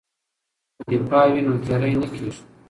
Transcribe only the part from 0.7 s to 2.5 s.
که دفاع وي نو تیری نه کیږي.